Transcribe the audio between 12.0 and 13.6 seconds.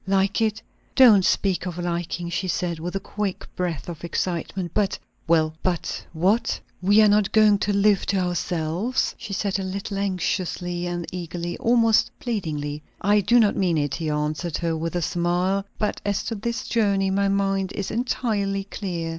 pleadingly. "I do not